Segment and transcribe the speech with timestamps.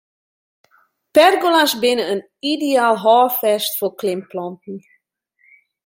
[1.15, 2.19] Pergola's binne in
[2.53, 4.77] ideaal hâldfêst foar klimplanten.